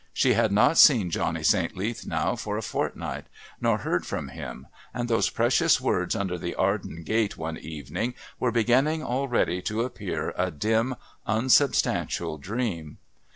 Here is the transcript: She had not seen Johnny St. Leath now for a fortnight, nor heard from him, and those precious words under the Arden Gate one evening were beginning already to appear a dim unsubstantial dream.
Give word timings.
She 0.15 0.33
had 0.33 0.51
not 0.51 0.79
seen 0.79 1.11
Johnny 1.11 1.43
St. 1.43 1.77
Leath 1.77 2.07
now 2.07 2.35
for 2.35 2.57
a 2.57 2.63
fortnight, 2.63 3.25
nor 3.59 3.77
heard 3.77 4.03
from 4.03 4.29
him, 4.29 4.65
and 4.95 5.07
those 5.07 5.29
precious 5.29 5.79
words 5.79 6.15
under 6.15 6.39
the 6.39 6.55
Arden 6.55 7.03
Gate 7.03 7.37
one 7.37 7.59
evening 7.59 8.15
were 8.39 8.51
beginning 8.51 9.03
already 9.03 9.61
to 9.61 9.83
appear 9.83 10.33
a 10.35 10.49
dim 10.49 10.95
unsubstantial 11.27 12.39
dream. 12.39 12.97